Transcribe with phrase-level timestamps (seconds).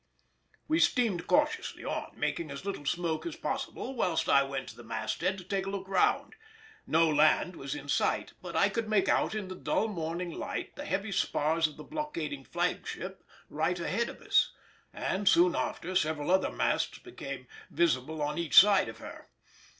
[0.67, 4.83] We steamed cautiously on, making as little smoke as possible, whilst I went to the
[4.83, 6.33] masthead to take a look round:
[6.87, 10.75] no land was in sight, but I could make out in the dull morning light
[10.75, 14.53] the heavy spars of the blockading flagship right ahead of us,
[14.91, 19.29] and soon after several other masts became visible on each side of her.